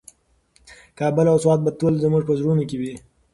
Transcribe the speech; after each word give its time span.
کابل 0.99 1.25
او 1.31 1.37
سوات 1.43 1.59
به 1.65 1.71
تل 1.79 1.93
زموږ 2.03 2.21
په 2.25 2.33
زړونو 2.39 2.63
کې 2.69 2.77
وي. 2.81 2.93